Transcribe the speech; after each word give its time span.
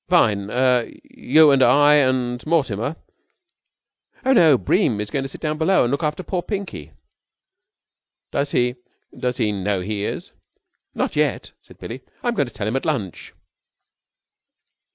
"Fine! 0.09 0.49
Er 0.49 0.89
you 1.11 1.51
and 1.51 1.61
I 1.61 1.93
and 1.97 2.43
Mortimer?" 2.47 2.95
"Oh, 4.25 4.33
no, 4.33 4.57
Bream 4.57 4.99
is 4.99 5.11
going 5.11 5.21
to 5.21 5.29
sit 5.29 5.39
down 5.41 5.59
below 5.59 5.83
and 5.83 5.91
look 5.91 6.01
after 6.01 6.23
poor 6.23 6.41
Pinky." 6.41 6.91
"Does 8.31 8.49
he 8.49 8.77
does 9.15 9.37
he 9.37 9.51
know 9.51 9.81
he 9.81 10.03
is?" 10.03 10.31
"Not 10.95 11.15
yet," 11.15 11.51
said 11.61 11.77
Billie. 11.77 12.01
"I'm 12.23 12.33
going 12.33 12.47
to 12.47 12.53
tell 12.55 12.65
him 12.67 12.75
at 12.77 12.83
lunch." 12.83 13.35